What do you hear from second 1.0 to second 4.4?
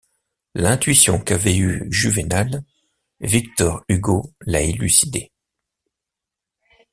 qu’avait eue Juvénal, Victor Hugo